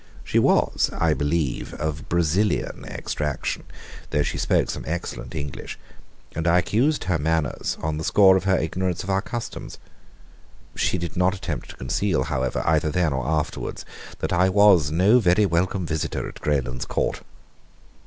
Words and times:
She 0.23 0.39
was, 0.39 0.89
I 0.97 1.13
believe, 1.13 1.75
of 1.75 2.09
Brazilian 2.09 2.85
extraction, 2.85 3.65
though 4.09 4.23
she 4.23 4.39
spoke 4.39 4.67
excellent 4.83 5.35
English, 5.35 5.77
and 6.35 6.47
I 6.47 6.57
excused 6.57 7.03
her 7.03 7.19
manners 7.19 7.77
on 7.81 7.97
the 7.99 8.03
score 8.03 8.35
of 8.35 8.45
her 8.45 8.57
ignorance 8.57 9.03
of 9.03 9.11
our 9.11 9.21
customs. 9.21 9.77
She 10.75 10.97
did 10.97 11.15
not 11.15 11.35
attempt 11.35 11.69
to 11.69 11.75
conceal, 11.77 12.23
however, 12.23 12.63
either 12.65 12.89
then 12.89 13.13
or 13.13 13.27
afterwards, 13.27 13.85
that 14.17 14.33
I 14.33 14.49
was 14.49 14.89
no 14.89 15.19
very 15.19 15.45
welcome 15.45 15.85
visitor 15.85 16.27
at 16.27 16.41
Greylands 16.41 16.85
Court. 16.87 17.21